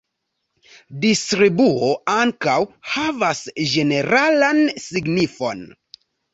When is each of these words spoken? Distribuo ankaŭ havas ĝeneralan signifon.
Distribuo 1.03 1.89
ankaŭ 2.15 2.57
havas 2.95 3.45
ĝeneralan 3.77 4.65
signifon. 4.89 5.67